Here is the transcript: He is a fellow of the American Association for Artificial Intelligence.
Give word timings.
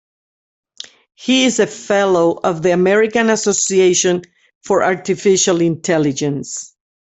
He 1.13 1.45
is 1.45 1.59
a 1.59 1.67
fellow 1.67 2.39
of 2.43 2.63
the 2.63 2.71
American 2.71 3.29
Association 3.29 4.23
for 4.63 4.81
Artificial 4.81 5.61
Intelligence. 5.61 6.73